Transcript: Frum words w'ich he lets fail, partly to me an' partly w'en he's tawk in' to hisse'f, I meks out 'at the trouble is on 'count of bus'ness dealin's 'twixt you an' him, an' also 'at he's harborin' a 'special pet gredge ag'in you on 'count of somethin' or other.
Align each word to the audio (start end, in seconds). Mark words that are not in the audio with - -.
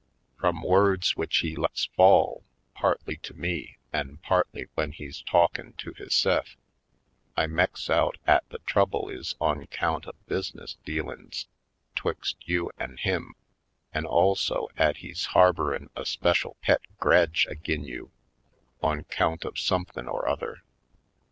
Frum 0.39 0.63
words 0.63 1.13
w'ich 1.15 1.41
he 1.43 1.55
lets 1.55 1.85
fail, 1.95 2.43
partly 2.73 3.17
to 3.17 3.35
me 3.35 3.77
an' 3.93 4.17
partly 4.23 4.63
w'en 4.75 4.91
he's 4.93 5.21
tawk 5.21 5.59
in' 5.59 5.73
to 5.73 5.93
hisse'f, 5.93 6.55
I 7.37 7.45
meks 7.45 7.87
out 7.87 8.17
'at 8.25 8.49
the 8.49 8.57
trouble 8.65 9.09
is 9.09 9.35
on 9.39 9.67
'count 9.67 10.07
of 10.07 10.15
bus'ness 10.25 10.77
dealin's 10.85 11.47
'twixt 11.93 12.37
you 12.47 12.71
an' 12.79 12.97
him, 12.97 13.35
an' 13.93 14.07
also 14.07 14.69
'at 14.75 14.97
he's 14.97 15.25
harborin' 15.35 15.91
a 15.95 16.03
'special 16.03 16.57
pet 16.63 16.81
gredge 16.99 17.45
ag'in 17.45 17.83
you 17.83 18.09
on 18.81 19.03
'count 19.03 19.45
of 19.45 19.59
somethin' 19.59 20.07
or 20.07 20.27
other. 20.27 20.63